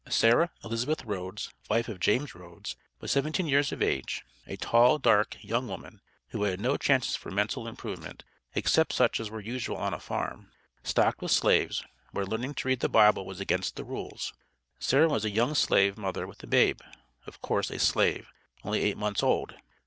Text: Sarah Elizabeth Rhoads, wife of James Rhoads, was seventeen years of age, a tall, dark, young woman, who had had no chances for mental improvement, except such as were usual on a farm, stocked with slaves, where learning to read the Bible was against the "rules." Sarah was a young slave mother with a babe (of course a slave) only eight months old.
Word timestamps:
Sarah 0.09 0.49
Elizabeth 0.63 1.05
Rhoads, 1.05 1.51
wife 1.69 1.87
of 1.87 1.99
James 1.99 2.33
Rhoads, 2.33 2.75
was 2.99 3.11
seventeen 3.11 3.45
years 3.45 3.71
of 3.71 3.83
age, 3.83 4.23
a 4.47 4.57
tall, 4.57 4.97
dark, 4.97 5.37
young 5.41 5.67
woman, 5.67 6.01
who 6.29 6.41
had 6.41 6.53
had 6.53 6.59
no 6.59 6.75
chances 6.75 7.15
for 7.15 7.29
mental 7.29 7.67
improvement, 7.67 8.23
except 8.55 8.93
such 8.93 9.19
as 9.19 9.29
were 9.29 9.39
usual 9.39 9.77
on 9.77 9.93
a 9.93 9.99
farm, 9.99 10.49
stocked 10.81 11.21
with 11.21 11.29
slaves, 11.31 11.83
where 12.13 12.25
learning 12.25 12.55
to 12.55 12.67
read 12.67 12.79
the 12.79 12.89
Bible 12.89 13.27
was 13.27 13.39
against 13.39 13.75
the 13.75 13.83
"rules." 13.83 14.33
Sarah 14.79 15.07
was 15.07 15.23
a 15.23 15.29
young 15.29 15.53
slave 15.53 15.99
mother 15.99 16.25
with 16.25 16.41
a 16.41 16.47
babe 16.47 16.81
(of 17.27 17.39
course 17.39 17.69
a 17.69 17.77
slave) 17.77 18.27
only 18.65 18.81
eight 18.81 18.97
months 18.97 19.21
old. 19.21 19.53